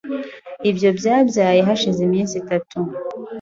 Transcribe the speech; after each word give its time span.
Ibyo 0.69 0.89
byabaye 0.97 1.59
hashize 1.67 1.99
iminsi 2.07 2.33
itatu. 2.41 2.77